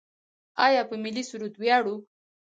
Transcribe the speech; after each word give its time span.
آیا 0.65 0.81
په 0.89 0.95
ملي 1.03 1.23
سرود 1.29 1.53
ویاړو؟ 1.57 1.95